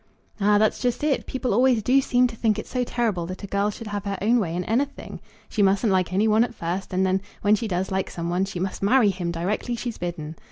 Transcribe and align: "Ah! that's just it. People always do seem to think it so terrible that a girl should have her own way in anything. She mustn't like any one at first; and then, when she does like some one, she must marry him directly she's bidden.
"Ah! 0.39 0.57
that's 0.57 0.79
just 0.79 1.03
it. 1.03 1.27
People 1.27 1.53
always 1.53 1.83
do 1.83 2.01
seem 2.01 2.25
to 2.25 2.35
think 2.35 2.57
it 2.57 2.65
so 2.65 2.83
terrible 2.83 3.27
that 3.27 3.43
a 3.43 3.45
girl 3.45 3.69
should 3.69 3.85
have 3.85 4.03
her 4.05 4.17
own 4.19 4.39
way 4.39 4.55
in 4.55 4.63
anything. 4.63 5.21
She 5.47 5.61
mustn't 5.61 5.93
like 5.93 6.11
any 6.11 6.27
one 6.27 6.43
at 6.43 6.55
first; 6.55 6.91
and 6.91 7.05
then, 7.05 7.21
when 7.43 7.53
she 7.53 7.67
does 7.67 7.91
like 7.91 8.09
some 8.09 8.27
one, 8.27 8.45
she 8.45 8.59
must 8.59 8.81
marry 8.81 9.11
him 9.11 9.29
directly 9.31 9.75
she's 9.75 9.99
bidden. 9.99 10.37